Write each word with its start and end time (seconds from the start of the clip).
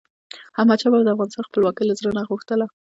احمدشاه 0.59 0.91
بابا 0.91 1.03
به 1.03 1.05
د 1.05 1.09
افغانستان 1.15 1.43
خپلواکي 1.47 1.83
له 1.85 1.93
زړه 1.99 2.21
غوښتله. 2.29 2.65